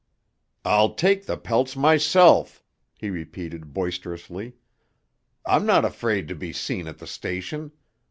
[0.65, 2.63] "I'll take the pelts myself,"
[2.97, 4.53] he repeated boisterously.
[5.45, 7.71] "I'm not afraid to be seen at the station.